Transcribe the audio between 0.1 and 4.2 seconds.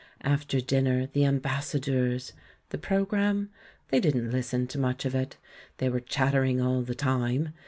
After dinner, the Ambassadeurs! The programme? They